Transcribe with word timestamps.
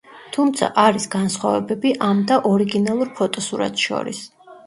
თუმცა, 0.35 0.69
არის 0.83 1.03
განსხვავებები 1.15 1.91
ამ 2.07 2.23
და 2.33 2.39
ორიგინალურ 2.53 3.11
ფოტოსურათს 3.21 3.87
შორის. 3.91 4.27